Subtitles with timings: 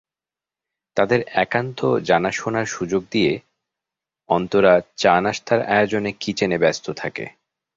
[0.97, 3.33] তাঁদের একান্ত জানাশোনার সুযোগ দিয়ে
[4.29, 7.25] অন্তরা চা-নাশতার আয়োজনে কিচেনে ব্যস্ত থাকে।